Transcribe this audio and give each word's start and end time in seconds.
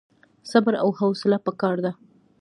صبر 0.51 0.73
او 0.83 0.89
حوصله 0.99 1.37
پکار 1.45 1.77
ده 1.85 1.91